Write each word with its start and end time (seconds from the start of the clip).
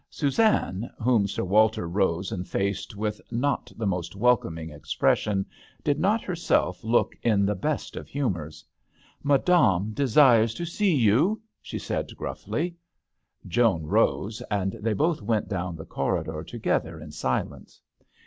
Suzanne, 0.09 0.89
whom 0.99 1.27
Sir 1.27 1.43
Walter 1.43 1.87
rose 1.87 2.31
and 2.31 2.47
faced 2.47 2.95
with 2.95 3.21
not 3.29 3.71
the 3.77 3.85
most 3.85 4.15
welcoming 4.15 4.71
expression, 4.71 5.45
did 5.83 5.99
not 5.99 6.23
herself 6.23 6.83
look 6.83 7.15
in 7.21 7.45
the 7.45 7.53
best 7.53 7.95
of 7.95 8.07
humours." 8.07 8.65
Madame 9.31 9.91
desires 9.93 10.55
to 10.55 10.65
see 10.65 10.95
you," 10.95 11.39
she 11.61 11.77
said, 11.77 12.07
grufiSy. 12.17 12.73
Joan 13.47 13.83
rose, 13.83 14.41
and 14.49 14.71
they 14.81 14.93
both 14.93 15.21
went 15.21 15.47
down 15.47 15.75
the 15.75 15.85
corridor 15.85 16.43
together 16.43 16.99
in 16.99 17.11
silence. 17.11 17.79